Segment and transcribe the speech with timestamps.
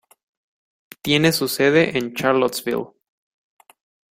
[1.03, 2.93] Tiene su sede en Charlottesville.